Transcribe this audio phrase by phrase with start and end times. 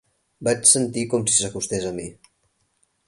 [0.47, 2.07] Vaig sentir com si s'acostés a mi.